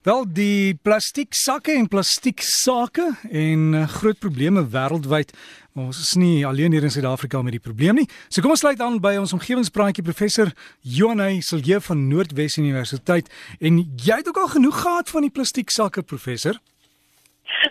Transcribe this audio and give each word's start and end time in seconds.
Wel 0.00 0.22
die 0.32 0.78
plastiek 0.80 1.34
sakke 1.36 1.74
en 1.76 1.84
plastiek 1.92 2.40
sake 2.40 3.04
en 3.28 3.74
uh, 3.76 3.82
groot 4.00 4.16
probleme 4.16 4.62
wêreldwyd. 4.72 5.34
Ons 5.76 5.98
is 6.00 6.14
nie 6.16 6.46
alleen 6.48 6.72
hier 6.72 6.86
in 6.88 6.94
Suid-Afrika 6.94 7.42
met 7.44 7.52
die 7.52 7.60
probleem 7.60 8.00
nie. 8.00 8.06
So 8.32 8.40
kom 8.40 8.54
ons 8.54 8.62
sluit 8.64 8.80
aan 8.80 8.96
by 9.04 9.18
ons 9.20 9.34
omgewingspraatjie 9.36 10.06
professor 10.06 10.54
Johanay 10.80 11.42
Silje 11.44 11.82
van 11.84 12.06
Noordwes 12.08 12.56
Universiteit 12.56 13.28
en 13.60 13.82
jy 14.00 14.16
het 14.22 14.32
ook 14.32 14.40
al 14.40 14.48
genoeg 14.54 14.80
gehad 14.86 15.12
van 15.12 15.28
die 15.28 15.34
plastiek 15.36 15.68
sakke 15.68 16.00
professor. 16.00 16.56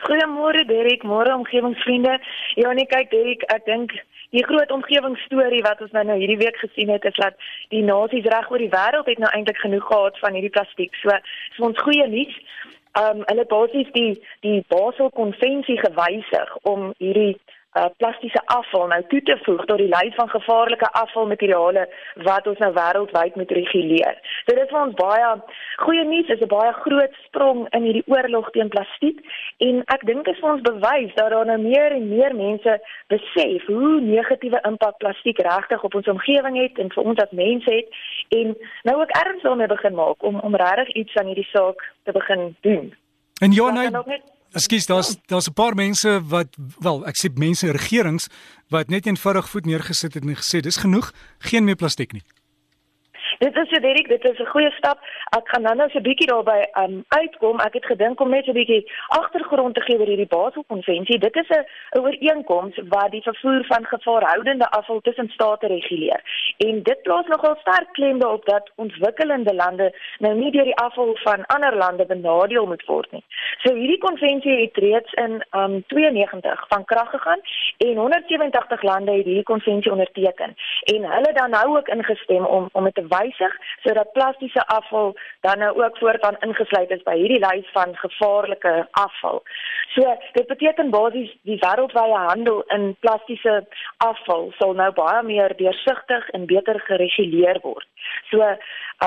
Goeiemôre 0.05 0.67
Derek, 0.69 1.01
môre 1.09 1.33
omgewingsvriende. 1.33 2.19
Ja 2.61 2.77
nee 2.77 2.85
kyk 2.93 3.09
Derek, 3.09 3.49
ek 3.49 3.65
dink 3.65 3.97
die 4.35 4.45
groot 4.45 4.71
omgewingsstorie 4.71 5.61
wat 5.65 5.81
ons 5.81 5.93
nou 5.95 6.03
nou 6.05 6.17
hierdie 6.21 6.41
week 6.41 6.57
gesien 6.61 6.89
het 6.93 7.05
is 7.09 7.17
dat 7.17 7.37
die 7.73 7.83
nasies 7.83 8.27
reg 8.33 8.49
oor 8.51 8.61
die 8.61 8.73
wêreld 8.73 9.09
het 9.09 9.21
nou 9.21 9.31
eintlik 9.33 9.57
genoeg 9.57 9.85
gehad 9.87 10.19
van 10.23 10.37
hierdie 10.37 10.53
plastiek. 10.53 10.95
So 11.01 11.15
is 11.15 11.63
ons 11.69 11.81
goeie 11.85 12.07
nuus. 12.07 12.35
Um 12.99 13.23
hulle 13.25 13.45
basies 13.49 13.89
die 13.93 14.11
die 14.45 14.59
Basel 14.67 15.09
konvensie 15.17 15.77
gewysig 15.81 16.55
om 16.73 16.91
hierdie 16.97 17.37
uh, 17.79 17.87
plastiese 17.97 18.41
afval 18.45 18.87
nou 18.91 19.01
toe 19.11 19.21
te 19.29 19.37
voeg 19.45 19.65
tot 19.69 19.81
die 19.81 19.89
lys 19.91 20.15
van 20.15 20.29
gevaarlike 20.29 20.89
afvalmateriale 21.01 21.85
wat 22.27 22.47
ons 22.51 22.61
nou 22.63 22.71
wêreldwyd 22.75 23.35
moet 23.39 23.51
reguleer. 23.59 24.19
So 24.45 24.55
dit 24.55 24.63
is 24.63 24.71
vir 24.73 24.81
ons 24.81 24.97
baie 24.99 25.29
goeie 25.83 26.05
nuus, 26.09 26.31
is 26.35 26.41
'n 26.41 26.51
baie 26.51 26.73
groot 26.83 27.13
sprong 27.25 27.67
in 27.77 27.83
hierdie 27.87 28.07
oorlog 28.07 28.49
teen 28.51 28.69
plastiek 28.75 29.19
en 29.67 29.83
ek 29.95 30.05
dink 30.05 30.25
dit 30.25 30.33
is 30.35 30.41
vir 30.41 30.51
ons 30.53 30.67
bewys 30.71 31.13
dat 31.15 31.29
daar 31.31 31.45
nou 31.45 31.57
meer 31.57 31.91
en 31.91 32.09
meer 32.09 32.35
mense 32.35 32.79
besef 33.07 33.65
hoe 33.65 34.01
negatiewe 34.01 34.59
impak 34.71 34.97
plastiek 34.97 35.39
regtig 35.39 35.83
op 35.83 35.95
ons 35.95 36.07
omgewing 36.07 36.57
het 36.61 36.79
en 36.79 36.91
vir 36.95 37.03
ons 37.03 37.19
as 37.23 37.31
mense 37.31 37.71
het 37.71 37.87
en 38.39 38.55
nou 38.83 38.95
ook 39.01 39.15
erns 39.23 39.43
daarmee 39.43 39.67
begin 39.67 39.95
maak 39.95 40.23
om 40.23 40.39
om 40.39 40.55
regtig 40.55 40.89
iets 40.95 41.15
aan 41.15 41.31
hierdie 41.31 41.49
saak 41.51 41.93
te 42.03 42.11
begin 42.11 42.55
doen. 42.61 42.93
En 43.41 43.51
Johanna 43.51 44.03
Ekskuus, 44.57 44.85
daar's 44.89 45.15
daar's 45.29 45.47
'n 45.47 45.53
paar 45.53 45.75
mense 45.75 46.21
wat 46.25 46.47
wel, 46.79 47.05
ek 47.05 47.17
sê 47.17 47.29
mense 47.33 47.71
regerings 47.71 48.27
wat 48.69 48.89
net 48.89 49.05
eenvoudig 49.05 49.49
voet 49.49 49.65
neergesit 49.65 50.13
het 50.13 50.23
en 50.23 50.35
gesê 50.35 50.59
dis 50.59 50.77
genoeg, 50.77 51.11
geen 51.39 51.63
meer 51.63 51.75
plastiek 51.75 52.11
nie. 52.13 52.23
Dit 53.39 53.55
is 53.55 53.69
so 53.69 53.79
Derek, 53.79 54.07
dit 54.07 54.23
is 54.23 54.39
'n 54.39 54.45
goeie 54.45 54.71
stap. 54.71 54.99
Ek 55.37 55.47
gaan 55.49 55.61
nou 55.61 55.75
net 55.75 55.91
so 55.91 55.97
'n 55.97 56.03
bietjie 56.03 56.27
daarby 56.27 56.59
um 56.83 57.05
uitkom. 57.07 57.59
Ek 57.59 57.73
het 57.73 57.85
gedink 57.85 58.19
om 58.19 58.29
net 58.29 58.45
so 58.45 58.51
'n 58.51 58.53
bietjie 58.53 58.91
agtergrond 59.07 59.75
te 59.75 59.81
gee 59.81 59.99
oor 59.99 60.11
hierdie 60.11 60.27
Basel-konvensie. 60.27 61.19
Dit 61.19 61.35
is 61.35 61.49
'n 61.49 61.65
ooreenkoms 61.99 62.75
wat 62.89 63.11
die 63.11 63.21
vervoer 63.21 63.63
van 63.65 63.85
gevaarhoudende 63.85 64.69
afval 64.69 64.99
tussen 65.01 65.29
state 65.29 65.67
reguleer. 65.67 66.21
En 66.57 66.83
dit 66.83 67.01
plaas 67.01 67.27
nogal 67.27 67.55
sterk 67.55 67.87
klem 67.91 68.19
daarop 68.19 68.45
dat 68.45 68.71
ontwikkelende 68.75 69.53
lande 69.53 69.95
nou 70.17 70.33
nie 70.33 70.51
deur 70.51 70.63
die 70.63 70.77
afval 70.77 71.15
van 71.23 71.45
ander 71.45 71.75
lande 71.75 72.05
benadeel 72.05 72.65
moet 72.65 72.85
word 72.85 73.11
nie. 73.11 73.23
So 73.57 73.73
hierdie 73.73 73.97
konvensie 73.97 74.61
het 74.61 74.77
reeds 74.77 75.13
in 75.13 75.43
um 75.51 75.83
92 75.87 76.65
van 76.67 76.85
krag 76.85 77.09
gegaan 77.09 77.39
en 77.77 77.95
187 77.95 78.81
lande 78.81 79.11
het 79.11 79.25
hierdie 79.25 79.43
konvensie 79.43 79.91
onderteken 79.91 80.55
en 80.83 81.11
hulle 81.11 81.33
dan 81.33 81.49
nou 81.49 81.77
ook 81.77 81.87
ingestem 81.87 82.45
om 82.45 82.69
om 82.71 82.83
dit 82.83 82.95
te 82.95 83.07
wysig 83.29 83.55
sodat 83.85 84.11
plastiese 84.13 84.65
afval 84.67 85.15
dan 85.41 85.59
nou 85.59 85.83
ook 85.83 85.97
voortaan 85.97 86.37
ingesluit 86.39 86.91
is 86.91 87.03
by 87.03 87.15
hierdie 87.17 87.39
lys 87.39 87.69
van 87.73 87.95
gevaarlike 87.95 88.87
afval. 88.91 89.41
So 89.95 90.17
dit 90.33 90.47
beteken 90.47 90.89
basies 90.89 91.31
die 91.47 91.59
wêreldwye 91.61 92.19
handel 92.27 92.63
in 92.75 92.95
plastiese 92.99 93.55
afval 93.97 94.51
sal 94.57 94.73
nou 94.73 94.91
baie 94.93 95.23
meer 95.23 95.55
deursigtig 95.57 96.29
en 96.29 96.45
beter 96.45 96.79
gereguleer 96.87 97.59
word. 97.63 97.87
So 98.31 98.45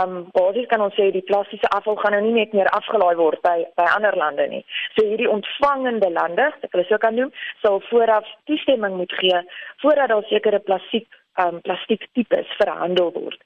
um 0.00 0.14
basies 0.32 0.68
kan 0.70 0.80
ons 0.80 0.96
sê 0.96 1.10
die 1.12 1.24
plastiese 1.28 1.70
afval 1.76 1.98
gaan 2.00 2.16
nou 2.16 2.22
nie 2.26 2.36
net 2.40 2.54
meer 2.56 2.70
afgelaai 2.78 3.16
word 3.20 3.42
by 3.46 3.58
by 3.78 3.88
ander 3.96 4.16
lande 4.16 4.48
nie. 4.48 4.64
So 4.96 5.06
hierdie 5.06 5.30
ontvangende 5.30 6.10
lande, 6.10 6.50
ek 6.66 6.76
wil 6.76 6.86
so 6.88 6.98
kan 7.02 7.18
noem, 7.18 7.32
sal 7.64 7.82
vooraf 7.90 8.28
toestemming 8.50 8.96
moet 8.96 9.12
gee 9.20 9.42
voordat 9.84 10.08
daar 10.14 10.30
sekere 10.30 10.62
plastiek 10.68 11.08
um 11.40 11.60
plastiek 11.64 12.08
tipes 12.16 12.48
verhandel 12.60 13.12
word. 13.12 13.40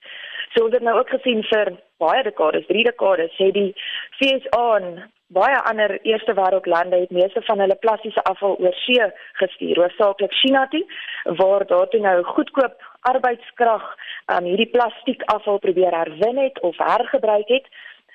So 0.55 0.65
ons 0.65 0.75
het 0.75 0.83
nou 0.87 0.99
ook 0.99 1.11
gesien 1.11 1.43
vir 1.51 1.75
baie 2.03 2.23
dekades, 2.23 2.67
3 2.71 2.85
dekades, 2.91 3.33
sê 3.39 3.51
die 3.55 3.71
FSA 4.19 4.65
en 4.81 4.91
baie 5.35 5.57
ander 5.69 5.97
eerste 6.07 6.35
wêreldlande 6.39 7.01
het 7.03 7.11
meeste 7.11 7.43
van 7.49 7.59
hulle 7.59 7.75
plastiese 7.83 8.23
afval 8.31 8.55
oor 8.63 8.77
see 8.85 9.09
gestuur, 9.41 9.81
hoofsaaklik 9.83 10.35
China 10.43 10.67
toe, 10.71 10.85
waar 11.41 11.67
daartoe 11.67 12.01
nou 12.01 12.23
goedkoop 12.37 12.77
arbeidskrag 13.11 13.87
um 14.37 14.47
hierdie 14.47 14.71
plastiek 14.71 15.23
afval 15.35 15.59
probeer 15.59 15.95
herwin 15.95 16.39
het 16.39 16.61
of 16.61 16.79
hergebruik 16.79 17.49
het. 17.49 17.67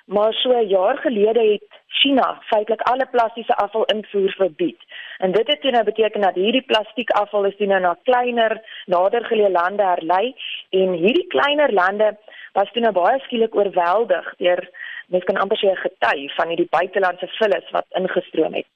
Maar 0.06 0.34
so 0.34 0.50
'n 0.52 0.68
jaar 0.68 0.98
gelede 0.98 1.52
het 1.52 1.64
China 1.88 2.42
feitelik 2.42 2.82
alle 2.82 3.08
plastiese 3.12 3.56
afval 3.56 3.86
invoer 3.86 4.34
verbied. 4.38 4.80
En 5.18 5.32
dit 5.32 5.48
het 5.48 5.64
nou 5.64 5.84
beteken 5.84 6.22
dat 6.22 6.36
hierdie 6.36 6.66
plastiekafval 6.66 7.44
is 7.46 7.58
nou 7.58 7.80
na 7.80 7.98
kleiner, 8.04 8.62
nader 8.86 9.26
geleë 9.26 9.52
lande 9.52 9.84
herlei 9.84 10.36
en 10.70 10.92
hierdie 10.92 11.28
kleiner 11.28 11.74
lande 11.74 12.18
was 12.54 12.72
toe 12.72 12.82
nou 12.82 12.94
baie 12.94 13.20
skielik 13.20 13.56
oorweldig 13.56 14.34
deur 14.38 14.70
mens 15.12 15.24
kan 15.24 15.38
amper 15.38 15.58
sê 15.58 15.68
'n 15.72 15.84
gety 15.86 16.30
van 16.36 16.48
hierdie 16.48 16.72
buitelandse 16.78 17.28
vullis 17.28 17.72
wat 17.72 17.86
ingestroom 17.90 18.54
het. 18.54 18.68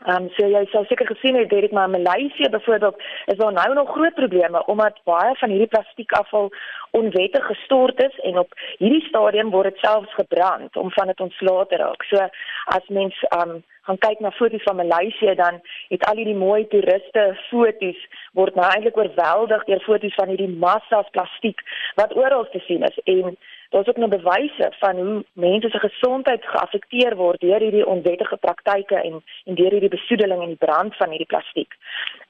Ehm 0.00 0.22
um, 0.22 0.28
so 0.36 0.46
jy 0.48 0.64
sal 0.72 0.84
seker 0.88 1.06
gesien 1.06 1.36
het 1.36 1.50
Derek 1.50 1.72
maar 1.76 1.84
in 1.84 1.90
Maleisië 1.90 2.48
byvoorbeeld 2.50 3.02
is 3.26 3.36
daar 3.36 3.52
nou 3.52 3.74
nog 3.74 3.90
groot 3.90 4.14
probleme 4.14 4.66
omdat 4.66 5.00
baie 5.04 5.34
van 5.34 5.48
hierdie 5.48 5.72
plastiekafval 5.74 6.48
onwettig 6.90 7.46
gestort 7.46 8.02
is 8.02 8.16
en 8.28 8.38
op 8.38 8.54
hierdie 8.78 9.04
stadium 9.08 9.50
word 9.50 9.72
dit 9.72 9.82
selfs 9.84 10.14
gebrand 10.14 10.76
om 10.76 10.90
van 10.90 11.06
dit 11.12 11.20
ontslae 11.20 11.66
te 11.66 11.76
raak. 11.76 12.02
So 12.10 12.28
as 12.76 12.88
mens 12.88 13.16
um, 13.36 13.60
gaan 13.90 13.98
kyk 13.98 14.20
na 14.20 14.30
foto's 14.30 14.62
van 14.62 14.76
Maleisië 14.76 15.34
dan 15.34 15.60
het 15.88 16.04
al 16.08 16.20
hierdie 16.20 16.36
mooi 16.36 16.66
toeriste 16.72 17.24
foto's 17.48 18.02
word 18.38 18.54
nou 18.54 18.66
eintlik 18.68 18.98
oorweldig 19.00 19.64
deur 19.70 19.86
foto's 19.86 20.18
van 20.20 20.28
hierdie 20.32 20.50
massas 20.66 21.08
plastiek 21.16 21.64
wat 22.00 22.14
oral 22.16 22.46
te 22.52 22.62
sien 22.66 22.84
is 22.86 23.00
en 23.04 23.36
daar's 23.70 23.88
ook 23.88 23.96
nog 24.02 24.12
bewyse 24.14 24.72
van 24.78 24.96
hoe 24.96 25.24
mense 25.32 25.68
se 25.70 25.78
gesondheid 25.78 26.46
geaffekteer 26.52 27.16
word 27.16 27.40
deur 27.40 27.62
hierdie 27.66 27.86
onwettige 27.86 28.36
praktyke 28.36 29.02
en 29.02 29.22
en 29.44 29.54
deur 29.54 29.76
hierdie 29.76 29.94
besoedeling 29.96 30.42
en 30.42 30.54
die 30.54 30.64
brand 30.66 30.96
van 30.96 31.10
hierdie 31.14 31.32
plastiek. 31.32 31.76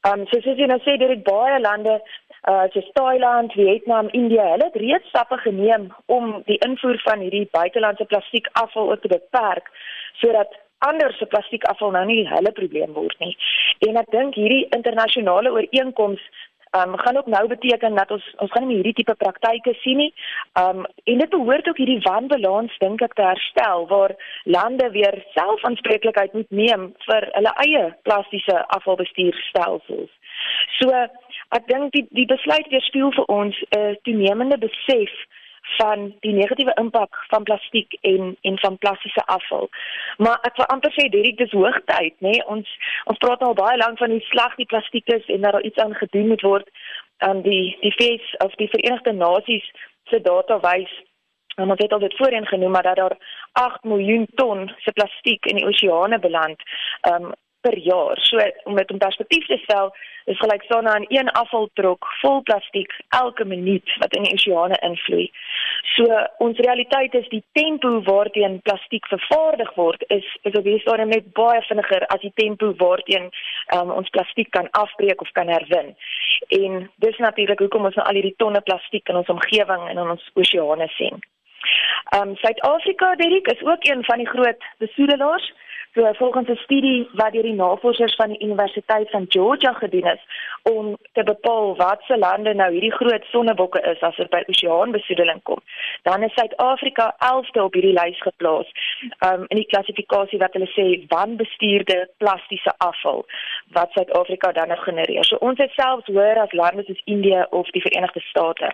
Um 0.08 0.26
so 0.26 0.40
soos 0.40 0.60
jy 0.60 0.68
nou 0.70 0.80
sê 0.84 0.96
dit 1.00 1.24
baie 1.24 1.60
lande 1.60 2.00
uh 2.48 2.64
soos 2.72 2.88
Thailand, 2.92 3.52
Vietnam, 3.52 4.08
India, 4.16 4.46
hulle 4.54 4.70
het 4.70 4.80
reeds 4.80 5.08
stappe 5.08 5.36
geneem 5.36 5.90
om 6.06 6.42
die 6.46 6.58
invoer 6.66 7.00
van 7.04 7.20
hierdie 7.20 7.48
buitelandse 7.52 8.04
plastiek 8.04 8.48
afval 8.52 8.96
te 9.00 9.08
beperk 9.08 9.68
sodat 10.22 10.56
ander 10.78 11.12
se 11.18 11.26
plastiekafval 11.26 11.90
nou 11.92 12.04
nie 12.08 12.22
hulle 12.28 12.52
probleem 12.56 12.92
word 12.96 13.18
nie. 13.20 13.34
En 13.88 14.00
ek 14.00 14.12
dink 14.14 14.38
hierdie 14.40 14.68
internasionale 14.76 15.52
ooreenkoms 15.52 16.22
um, 16.78 16.96
gaan 16.98 17.16
ook 17.16 17.26
nou 17.26 17.46
beteken 17.48 17.94
dat 17.94 18.10
ons 18.10 18.34
ons 18.36 18.52
gaan 18.52 18.66
nie 18.66 18.78
hierdie 18.78 18.94
tipe 19.00 19.14
praktyke 19.14 19.74
sien 19.82 20.00
nie. 20.00 20.12
Um 20.62 20.86
en 21.04 21.18
dit 21.22 21.30
behoort 21.34 21.68
ook 21.68 21.80
hierdie 21.82 22.00
wanbalans 22.06 22.78
dink 22.84 23.02
ek 23.02 23.16
te 23.18 23.26
herstel 23.26 23.86
waar 23.92 24.14
lande 24.44 24.90
weer 24.96 25.20
selfaanspreeklikheid 25.36 26.32
moet 26.38 26.50
neem 26.62 26.88
vir 27.06 27.28
hulle 27.36 27.54
eie 27.66 27.84
plastiese 28.08 28.56
afvalbestuurstelsels. 28.78 30.12
So 30.78 31.06
ek 31.56 31.66
dink 31.68 31.92
die 31.92 32.06
die 32.10 32.26
besluit 32.26 32.68
weerspieël 32.70 33.12
vir 33.18 33.24
ons 33.24 33.56
'n 33.70 33.78
uh, 33.78 33.94
toenemende 34.02 34.58
besef 34.58 35.12
van 35.76 36.14
die 36.20 36.32
negatiewe 36.32 36.74
impak 36.80 37.16
van 37.28 37.42
plastiek 37.42 37.96
en 38.00 38.36
en 38.40 38.58
van 38.58 38.78
plastiese 38.78 39.24
afval. 39.26 39.68
Maar 40.16 40.38
ek 40.42 40.56
wil 40.56 40.66
amper 40.66 40.92
sê 40.92 41.08
dit 41.08 41.40
is 41.40 41.52
hoogtyd, 41.52 42.14
nê? 42.18 42.30
Nee? 42.30 42.46
Ons 42.46 42.68
ons 43.04 43.18
praat 43.18 43.42
al 43.42 43.54
baie 43.54 43.76
lank 43.76 43.98
van 43.98 44.10
hoe 44.10 44.24
sleg 44.30 44.56
die 44.56 44.70
plastiek 44.72 45.06
is 45.18 45.26
en 45.26 45.40
dat 45.40 45.52
daar 45.52 45.68
iets 45.68 45.78
aan 45.78 45.94
gedoen 45.94 46.28
moet 46.28 46.42
word 46.42 46.68
aan 47.18 47.42
die 47.42 47.76
die 47.80 47.94
fees 47.98 48.34
of 48.44 48.54
die 48.54 48.70
Verenigde 48.72 49.12
Nasies 49.12 49.70
se 50.10 50.20
data 50.20 50.58
wys 50.64 50.92
en 51.56 51.70
ons 51.70 51.82
het 51.82 51.92
al 51.92 52.02
dit 52.06 52.16
voorheen 52.16 52.46
genoem 52.46 52.72
maar 52.72 52.82
dat 52.82 52.96
daar 52.96 53.16
8 53.52 53.84
miljoen 53.84 54.26
ton 54.34 54.72
se 54.78 54.92
plastiek 54.92 55.46
in 55.46 55.56
die 55.56 55.66
oseane 55.66 56.18
beland. 56.18 56.62
Um 57.12 57.32
per 57.60 57.78
jaar. 57.78 58.18
So 58.20 58.50
om 58.64 58.76
dit 58.76 58.90
in 58.90 58.98
perspektief 58.98 59.46
te 59.46 59.56
stel, 59.62 59.92
is 60.24 60.38
gelyk 60.38 60.62
so 60.68 60.80
na 60.80 60.98
'n 60.98 61.06
een 61.08 61.28
afvaltrok 61.42 62.06
vol 62.20 62.42
plastiek 62.42 62.92
elke 63.08 63.44
minuut 63.44 63.96
wat 63.98 64.16
in 64.16 64.22
die 64.22 64.32
oseane 64.32 64.78
invloei. 64.80 65.30
So 65.94 66.04
ons 66.38 66.58
realiteit 66.58 67.14
is 67.14 67.28
die 67.28 67.44
tempo 67.52 68.02
waarteen 68.02 68.60
plastiek 68.62 69.06
vervaardig 69.06 69.74
word 69.74 70.04
is 70.08 70.26
is 70.42 70.54
op 70.54 70.64
hierdie 70.64 70.80
stadium 70.80 71.08
net 71.08 71.32
baie 71.32 71.62
vinniger 71.62 72.06
as 72.06 72.20
die 72.20 72.32
tempo 72.34 72.74
waarteen 72.76 73.30
um, 73.74 73.90
ons 73.90 74.08
plastiek 74.08 74.50
kan 74.50 74.70
afbreek 74.70 75.20
of 75.20 75.30
kan 75.32 75.48
herwin. 75.48 75.96
En 76.48 76.90
dis 76.96 77.16
natuurlik 77.16 77.58
hoekom 77.58 77.84
ons 77.84 77.94
nou 77.94 78.06
al 78.06 78.14
hierdie 78.14 78.36
tonne 78.36 78.60
plastiek 78.60 79.08
in 79.08 79.16
ons 79.16 79.28
omgewing 79.28 79.88
en 79.88 79.98
in 79.98 80.10
ons 80.10 80.30
oseane 80.34 80.88
sien. 80.88 81.18
Ehm 82.10 82.28
um, 82.28 82.36
Suid-Afrika, 82.36 83.14
Derek, 83.14 83.46
is 83.46 83.62
ook 83.62 83.84
een 83.86 84.04
van 84.04 84.18
die 84.18 84.28
groot 84.28 84.64
besoedelaars 84.78 85.52
So 85.94 86.12
volgens 86.12 86.48
'n 86.48 86.54
studie 86.56 87.08
wat 87.12 87.32
deur 87.32 87.42
die 87.42 87.54
navorsers 87.54 88.14
van 88.14 88.28
die 88.28 88.42
Universiteit 88.42 89.10
van 89.10 89.24
Georgia 89.28 89.72
gedoen 89.72 90.06
is 90.06 90.22
om 90.62 90.96
te 91.12 91.22
bepaal 91.22 91.76
watse 91.76 92.18
lande 92.18 92.54
nou 92.54 92.72
hierdie 92.72 92.92
groot 92.92 93.24
sonnebokke 93.24 93.80
is 93.80 94.00
as 94.00 94.16
dit 94.16 94.30
by 94.30 94.42
oseaanbesoedeling 94.46 95.42
kom, 95.42 95.58
dan 96.02 96.22
is 96.22 96.34
Suid-Afrika 96.34 97.16
11de 97.18 97.62
op 97.62 97.72
hierdie 97.72 97.98
lys 98.02 98.20
geplaas. 98.20 98.68
Um 99.26 99.44
in 99.48 99.56
die 99.56 99.66
klassifikasie 99.66 100.38
wat 100.38 100.52
hulle 100.52 100.70
sê 100.78 101.04
wanbestuurde 101.08 102.08
plastiese 102.16 102.72
afval 102.76 103.26
wat 103.72 103.92
Suid-Afrika 103.92 104.52
dan 104.52 104.68
nou 104.68 104.80
genereer. 104.80 105.24
So 105.24 105.36
ons 105.36 105.58
is 105.58 105.74
selfs 105.74 106.06
hoër 106.06 106.38
as 106.38 106.52
lande 106.52 106.82
soos 106.84 107.02
Indië 107.04 107.46
of 107.50 107.70
die 107.70 107.82
Verenigde 107.82 108.20
State. 108.20 108.72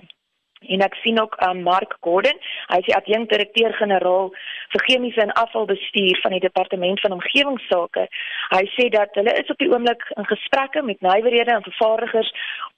En 0.61 0.81
ek 0.81 0.95
sien 1.03 1.21
ook 1.21 1.37
um, 1.45 1.63
Mark 1.63 1.97
Gordon, 2.01 2.39
hy 2.71 2.79
is 2.81 2.87
die 2.89 2.97
adjunkt-direkteur-generaal 2.97 4.31
vir 4.73 4.85
chemiese 4.87 5.21
en 5.21 5.33
afvalbestuur 5.37 6.21
van 6.23 6.33
die 6.33 6.41
departement 6.41 7.01
van 7.05 7.13
omgewingsake. 7.13 8.07
Hy 8.55 8.63
sê 8.73 8.89
dat 8.95 9.13
hulle 9.21 9.35
is 9.37 9.53
op 9.53 9.61
die 9.61 9.69
oomblik 9.69 10.07
in 10.17 10.29
gesprekke 10.31 10.83
met 10.83 11.05
nywerhede 11.05 11.53
en 11.53 11.67
vervaardigers 11.67 12.33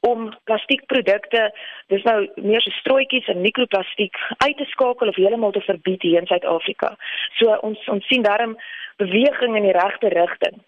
om 0.07 0.33
plastiekprodukte, 0.51 1.49
dis 1.95 2.03
nou 2.07 2.19
meer 2.43 2.63
so 2.67 2.75
strooitjies 2.81 3.31
en 3.31 3.47
mikroplastiek 3.47 4.19
uit 4.45 4.57
te 4.59 4.67
skakel 4.75 5.09
of 5.15 5.21
heeltemal 5.21 5.55
te 5.55 5.63
verbied 5.71 6.03
hier 6.03 6.21
in 6.21 6.31
Suid-Afrika. 6.31 6.97
So 7.39 7.55
ons 7.63 7.87
ons 7.95 8.11
sien 8.11 8.27
daarom 8.27 8.59
beweging 8.99 9.55
in 9.57 9.71
die 9.71 9.79
regte 9.79 10.11
rigting. 10.15 10.59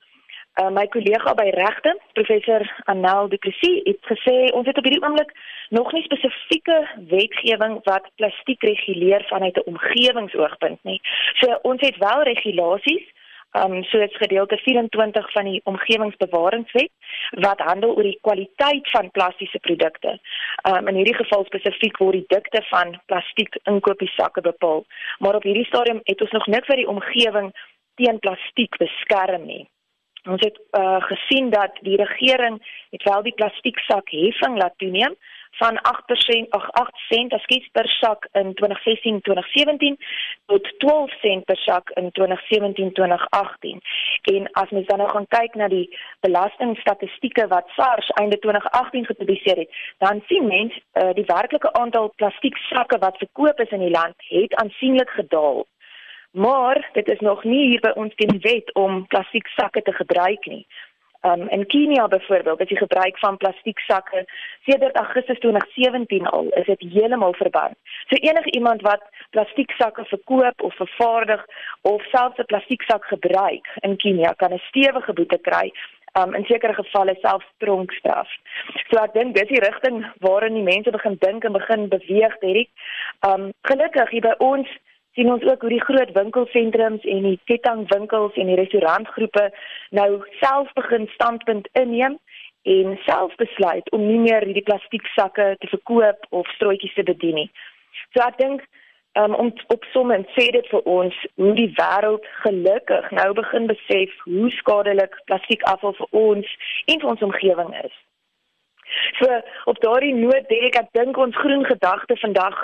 Uh, 0.59 0.69
my 0.71 0.87
kollega 0.91 1.35
by 1.35 1.47
regte, 1.55 1.93
professor 2.15 2.65
Anel 2.91 3.29
Du 3.29 3.39
Plessis, 3.39 3.83
het 3.85 4.01
gesê 4.11 4.35
ons 4.53 4.67
het 4.67 4.79
op 4.79 4.85
hierdie 4.85 5.03
oomblik 5.03 5.31
nog 5.71 5.93
nie 5.93 6.03
spesifieke 6.03 6.79
wetgewing 7.13 7.79
wat 7.87 8.11
plastiek 8.19 8.63
reguleer 8.63 9.25
vanuit 9.29 9.57
'n 9.57 9.69
omgewingsoogpunt 9.71 10.83
nie. 10.83 11.01
So 11.41 11.59
ons 11.63 11.81
het 11.81 11.97
wel 11.97 12.23
regulasies 12.23 13.07
Um 13.53 13.83
soos 13.85 14.17
gedeelte 14.17 14.57
24 14.57 15.33
van 15.33 15.45
die 15.45 15.61
omgewingsbewaringswet 15.65 16.91
wat 17.31 17.59
handel 17.59 17.97
oor 17.97 18.07
die 18.07 18.19
kwaliteit 18.23 18.91
van 18.91 19.11
plastiese 19.11 19.59
produkte. 19.59 20.19
Um 20.71 20.89
in 20.89 20.95
hierdie 20.95 21.17
geval 21.19 21.45
spesifiek 21.45 21.99
word 21.99 22.13
die 22.13 22.29
dikte 22.29 22.63
van 22.69 23.01
plastiek 23.07 23.59
inkopiesakke 23.65 24.41
bepaal. 24.41 24.85
Maar 25.19 25.35
op 25.35 25.43
hierdie 25.43 25.67
stadium 25.67 26.01
het 26.05 26.21
ons 26.21 26.31
nog 26.31 26.47
niks 26.47 26.67
vir 26.67 26.77
die 26.77 26.89
omgewing 26.89 27.51
teen 27.95 28.19
plastiek 28.19 28.77
beskerm 28.79 29.47
nie. 29.47 29.67
Ons 30.29 30.45
het 30.45 30.61
uh, 30.79 31.03
gesien 31.03 31.51
dat 31.51 31.79
die 31.81 31.97
regering 31.97 32.61
het 32.91 33.03
wel 33.03 33.23
die 33.23 33.33
plastieksak 33.33 34.11
heffing 34.11 34.59
laat 34.59 34.77
toeneem 34.77 35.17
van 35.51 35.79
8% 35.79 36.49
ag 36.49 36.71
8 36.71 36.97
sent 37.09 37.33
askies 37.33 37.69
per 37.73 37.89
sak 37.89 38.29
in 38.33 38.53
2016-2017 38.61 39.97
tot 40.47 40.69
12 40.79 41.11
sent 41.21 41.45
per 41.45 41.57
sak 41.57 41.91
in 41.91 42.11
2017-2018. 42.21 43.81
En 44.35 44.51
as 44.53 44.71
mens 44.71 44.87
dan 44.87 44.99
nou 44.99 45.11
gaan 45.11 45.27
kyk 45.29 45.55
na 45.55 45.69
die 45.69 45.89
belastingstatistieke 46.21 47.49
wat 47.49 47.69
SARS 47.77 48.09
einde 48.23 48.39
2018 48.39 49.07
gepubliseer 49.07 49.57
het, 49.57 49.75
dan 49.99 50.23
sien 50.27 50.47
mens 50.47 50.79
uh, 50.79 51.11
die 51.15 51.27
werklike 51.27 51.73
aantal 51.73 52.13
plastieksakke 52.17 52.99
wat 52.99 53.17
verkoop 53.17 53.61
is 53.61 53.71
in 53.71 53.85
die 53.87 53.95
land 53.97 54.15
het 54.29 54.55
aansienlik 54.55 55.11
gedaal. 55.11 55.67
Maar 56.31 56.89
dit 56.93 57.09
is 57.09 57.21
nog 57.21 57.45
nie 57.45 57.69
hier 57.69 57.81
by 57.81 57.91
ons 57.95 58.15
teen 58.15 58.39
wet 58.41 58.75
om 58.75 59.07
plastieksakke 59.07 59.83
te 59.83 59.93
gebruik 59.93 60.47
nie. 60.47 60.67
Um 61.21 61.49
in 61.49 61.67
Kenia 61.67 62.09
byvoorbeeld, 62.09 62.61
is 62.61 62.69
die 62.69 62.77
gebruik 62.77 63.19
van 63.19 63.37
plastieksakke 63.37 64.25
sedert 64.65 64.97
Augustus 64.97 65.39
2017 65.39 66.27
al 66.27 66.47
is 66.49 66.67
dit 66.67 66.81
heeltemal 66.93 67.35
verbân. 67.35 67.75
So 68.09 68.17
enige 68.17 68.51
iemand 68.51 68.81
wat 68.83 69.03
plastieksakke 69.31 70.05
verkoop 70.05 70.63
of 70.63 70.75
vervaardig 70.75 71.45
of 71.81 72.03
selfs 72.03 72.39
'n 72.39 72.45
plastieksak 72.45 73.05
gebruik 73.05 73.67
in 73.81 73.97
Kenia 73.97 74.33
kan 74.33 74.53
'n 74.53 74.63
stewige 74.69 75.13
boete 75.13 75.39
kry. 75.39 75.73
Um 76.13 76.35
in 76.35 76.45
sekere 76.45 76.75
gevalle 76.75 77.17
selfs 77.21 77.47
tronkstraf. 77.59 78.29
So 78.91 79.03
ek 79.03 79.13
dink 79.13 79.35
dis 79.35 79.49
die 79.49 79.65
rigting 79.67 80.07
waarin 80.21 80.55
die 80.55 80.73
mense 80.75 80.91
begin 80.91 81.17
dink 81.19 81.45
en 81.45 81.53
begin 81.53 81.89
beweeg, 81.89 82.39
Derek. 82.39 82.71
Um 83.27 83.53
gelukkig 83.63 84.11
hier 84.11 84.23
by 84.23 84.35
ons 84.39 84.69
sien 85.15 85.33
ons 85.33 85.45
ook 85.45 85.61
hoe 85.61 85.73
die 85.73 85.85
groot 85.85 86.13
winkelsentrums 86.17 87.05
en 87.15 87.23
die 87.27 87.41
kettingwinkels 87.51 88.37
en 88.41 88.53
die 88.53 88.59
restaurantgroepe 88.61 89.47
nou 89.99 90.11
self 90.43 90.73
begin 90.79 91.09
standpunt 91.15 91.69
inneem 91.73 92.19
en 92.63 92.99
self 93.07 93.35
besluit 93.41 93.91
om 93.91 94.07
nie 94.07 94.21
meer 94.21 94.45
hierdie 94.47 94.67
plastieksakke 94.67 95.55
te 95.59 95.71
verkoop 95.73 96.27
of 96.31 96.49
strooitjies 96.57 96.95
te 96.95 97.07
bedien 97.09 97.43
nie. 97.43 97.51
So 98.13 98.23
ek 98.27 98.39
dink 98.39 98.67
um, 99.19 99.35
om 99.35 99.53
op 99.75 99.87
somme 99.95 100.21
sê 100.37 100.51
dit 100.55 100.69
vir 100.73 100.87
ons 100.99 101.17
hoe 101.41 101.55
die 101.59 101.71
wêreld 101.79 102.29
gelukkig 102.45 103.11
nou 103.17 103.33
begin 103.41 103.67
besef 103.71 104.15
hoe 104.27 104.53
skadelik 104.61 105.17
plastiekafval 105.31 105.97
vir 105.99 106.23
ons 106.27 106.55
en 106.87 107.01
vir 107.01 107.13
ons 107.15 107.27
omgewing 107.31 107.75
is. 107.83 107.97
So 109.19 109.41
op 109.71 109.81
daardie 109.85 110.15
noot 110.15 110.49
dink 110.49 110.77
ek 110.79 110.91
dink 110.97 111.19
ons 111.19 111.37
groen 111.37 111.65
gedagte 111.65 112.17
vandag 112.23 112.57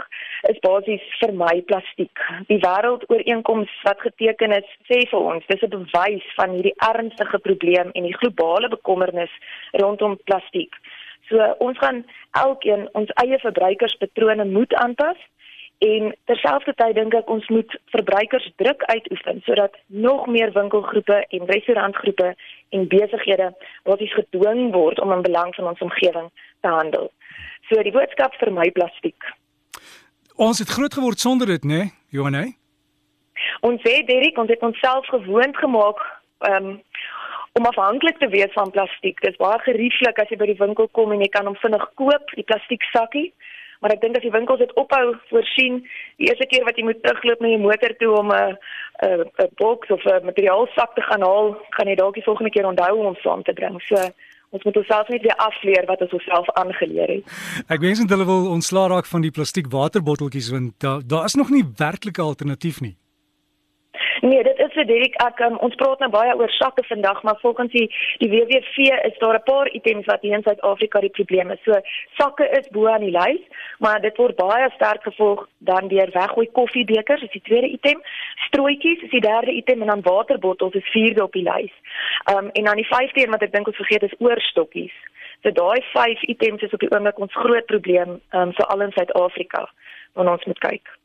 is 0.51 0.59
basies 0.65 1.05
vir 1.21 1.33
my 1.35 1.55
plastiek. 1.71 2.23
Die 2.51 2.61
wêreldooreenkoms 2.65 3.73
wat 3.85 4.01
geteken 4.01 4.57
is 4.59 4.69
sê 4.91 5.03
vir 5.11 5.21
ons 5.35 5.47
dis 5.53 5.63
'n 5.63 5.71
bewys 5.77 6.27
van 6.39 6.57
hierdie 6.57 6.77
ernstige 6.91 7.39
probleem 7.39 7.91
en 7.95 8.09
die 8.09 8.19
globale 8.21 8.69
bekommernis 8.69 9.33
rondom 9.73 10.19
plastiek. 10.25 10.75
So 11.29 11.55
ons 11.59 11.79
gaan 11.79 12.05
elkeen 12.33 12.89
ons 12.93 13.11
eie 13.23 13.39
verbruikerspatrone 13.39 14.45
moet 14.45 14.75
aanpas 14.75 15.19
En 15.79 16.15
terselfdertyd 16.25 16.95
dink 16.97 17.15
ek 17.15 17.29
ons 17.29 17.47
moet 17.53 17.75
verbruikers 17.93 18.49
druk 18.57 18.83
uitoefen 18.89 19.43
sodat 19.45 19.75
nog 19.87 20.27
meer 20.27 20.53
winkelgroepe 20.53 21.19
en 21.29 21.51
restaurantgroepe 21.51 22.35
en 22.69 22.89
besighede 22.89 23.51
wat 23.85 24.01
is 24.01 24.15
gedwing 24.15 24.73
word 24.73 25.01
om 25.01 25.13
in 25.13 25.23
belang 25.23 25.55
van 25.55 25.69
ons 25.69 25.83
omgewing 25.85 26.31
te 26.61 26.69
handel. 26.69 27.11
So 27.69 27.83
die 27.83 27.93
boodskap 27.93 28.35
vir 28.41 28.53
my 28.53 28.71
plastiek. 28.71 29.29
Ons 30.37 30.59
het 30.65 30.73
groot 30.73 30.95
geword 30.95 31.21
sonder 31.21 31.47
dit, 31.47 31.65
né, 31.65 31.77
nee? 31.77 31.93
Johanne? 32.09 32.55
Ons 33.61 33.81
sê 33.85 34.01
Derek, 34.09 34.39
ons 34.39 34.49
het 34.49 34.63
onsself 34.65 35.07
gewoond 35.13 35.57
gemaak 35.57 36.01
um, 36.49 36.81
om 37.53 37.69
afhanklik 37.69 38.17
te 38.19 38.29
wees 38.33 38.53
van 38.53 38.71
plastiek. 38.71 39.21
Dit 39.21 39.37
is 39.37 39.41
baie 39.41 39.61
gerieflik 39.69 40.19
as 40.21 40.33
jy 40.33 40.41
by 40.41 40.49
die 40.49 40.61
winkel 40.61 40.89
kom 40.97 41.13
en 41.13 41.21
jy 41.21 41.29
kan 41.29 41.49
hom 41.49 41.57
vinnig 41.61 41.85
koop, 42.01 42.33
die 42.33 42.49
plastiek 42.49 42.85
sakkie 42.97 43.29
maar 43.81 43.93
ek 43.93 44.01
dink 44.01 44.17
as 44.17 44.23
die 44.23 44.35
winkels 44.35 44.59
dit 44.59 44.73
ophou 44.75 45.15
voorsien 45.31 45.83
die 46.17 46.29
eerste 46.29 46.47
keer 46.51 46.65
wat 46.65 46.77
jy 46.77 46.85
moet 46.85 47.03
terugloop 47.03 47.41
na 47.41 47.49
jou 47.49 47.61
motor 47.61 47.97
toe 48.01 48.13
om 48.19 48.33
'n 48.33 48.57
'n 49.05 49.25
'n 49.45 49.51
boks 49.57 49.91
of 49.91 50.05
'n 50.05 50.25
materiaalsak 50.25 50.95
te 50.95 51.03
gaan 51.03 51.23
haal, 51.23 51.57
gaan 51.71 51.89
jy 51.89 51.95
dalk 51.95 52.15
die 52.15 52.29
volgende 52.29 52.51
keer 52.51 52.67
onthou 52.67 52.99
om 52.99 53.05
hom 53.05 53.19
saam 53.21 53.43
te 53.43 53.53
bring. 53.53 53.83
So 53.83 53.97
ons 54.51 54.65
moet 54.65 54.77
onsself 54.77 55.09
net 55.09 55.23
weer 55.23 55.37
afleer 55.37 55.85
wat 55.87 56.01
ons 56.01 56.13
onsself 56.13 56.51
aangeleer 56.51 57.09
het. 57.09 57.25
Ek 57.69 57.81
wens 57.81 58.01
net 58.01 58.11
hulle 58.11 58.25
wil 58.25 58.51
ontslaa 58.51 58.87
raak 58.89 59.07
van 59.07 59.21
die 59.21 59.31
plastiek 59.31 59.67
waterbotteltjies 59.73 60.51
want 60.51 60.81
daar 60.81 61.01
daar 61.07 61.25
is 61.25 61.35
nog 61.35 61.51
nie 61.51 61.65
werklike 61.77 62.23
alternatief 62.23 62.81
nie. 62.81 62.97
Nee, 64.27 64.43
dit 64.43 64.59
is 64.59 64.73
vir 64.75 64.87
Derek 64.89 65.17
ek 65.23 65.41
um, 65.47 65.59
ons 65.63 65.75
praat 65.79 66.01
nou 66.03 66.09
baie 66.11 66.33
oor 66.35 66.51
sakke 66.57 66.83
vandag, 66.89 67.21
maar 67.23 67.37
volgens 67.43 67.71
die 67.71 67.85
die 68.19 68.29
WWF 68.33 68.79
is 69.09 69.19
daar 69.21 69.39
'n 69.39 69.47
paar 69.51 69.69
items 69.79 70.09
wat 70.11 70.23
hier 70.23 70.35
in 70.35 70.43
Suid-Afrika 70.43 71.01
die 71.01 71.15
probleem 71.19 71.51
is. 71.55 71.63
So 71.63 71.79
sakke 72.19 72.49
is 72.59 72.67
bo 72.75 72.89
aan 72.89 73.07
die 73.07 73.15
lys, 73.19 73.45
maar 73.79 74.01
dit 74.01 74.17
word 74.17 74.37
baie 74.37 74.71
sterk 74.75 75.03
gevolg 75.03 75.47
dan 75.59 75.89
deur 75.89 76.11
weggooi 76.11 76.49
koffiebekers, 76.59 77.23
is 77.23 77.37
die 77.39 77.47
tweede 77.49 77.69
item. 77.69 78.03
Strooitjies 78.49 79.03
is 79.03 79.11
die 79.11 79.21
derde 79.21 79.53
item 79.53 79.81
en 79.81 79.87
dan 79.87 80.03
waterbottels 80.03 80.75
is 80.75 80.91
vierde 80.91 81.23
op 81.23 81.33
die 81.33 81.47
lys. 81.53 81.75
Um 82.35 82.51
en 82.53 82.65
dan 82.65 82.77
die 82.77 82.91
vyfde 82.95 83.23
een 83.23 83.31
wat 83.31 83.43
ek 83.43 83.53
dink 83.53 83.67
ons 83.67 83.83
vergeet 83.83 84.03
is 84.03 84.19
oorstokkies. 84.19 84.97
So 85.43 85.51
daai 85.51 85.81
vyf 85.95 86.23
items 86.23 86.63
is 86.63 86.73
op 86.73 86.81
die 86.81 86.91
oomblik 86.91 87.19
ons 87.19 87.35
groot 87.35 87.67
probleem 87.67 88.21
um 88.33 88.53
veral 88.53 88.81
in 88.81 88.93
Suid-Afrika 88.93 89.69
wanneer 90.13 90.33
ons 90.33 90.45
moet 90.45 90.59
kyk. 90.59 90.96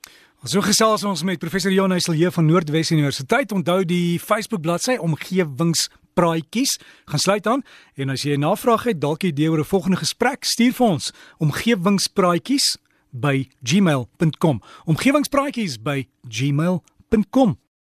So 0.41 0.57
gesels 0.65 1.03
ons 1.05 1.21
met 1.21 1.38
professor 1.38 1.69
Jan 1.69 1.93
Heiselje 1.93 2.31
van 2.33 2.48
Noordwes 2.50 2.89
Universiteit. 2.89 3.51
Onthou 3.53 3.83
die 3.86 4.17
Facebook 4.17 4.63
bladsy 4.65 4.95
omgewingspraatjies. 4.98 6.79
Gaan 7.05 7.21
sluit 7.21 7.48
aan 7.48 7.62
en 7.93 8.10
as 8.10 8.24
jy 8.25 8.33
'n 8.33 8.39
navraag 8.39 8.83
het, 8.89 9.01
dalk 9.01 9.21
idee 9.24 9.51
oor 9.51 9.60
'n 9.60 9.69
volgende 9.69 9.98
gesprek, 9.98 10.43
stuur 10.43 10.74
vir 10.74 10.88
ons 10.88 11.13
omgewingspraatjies 11.38 12.77
by 13.12 13.50
gmail.com. 13.62 14.62
Omgewingspraatjies 14.86 15.77
by 15.77 16.07
gmail.com. 16.27 17.57